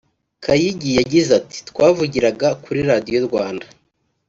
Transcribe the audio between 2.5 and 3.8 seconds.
kuri radio Rwanda